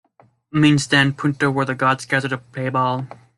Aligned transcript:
Means 0.51 0.87
then: 0.87 1.13
Punta 1.13 1.51
where 1.51 1.63
the 1.67 1.75
gods 1.75 2.07
gather 2.07 2.27
to 2.29 2.39
play 2.39 2.69
ball. 2.69 3.05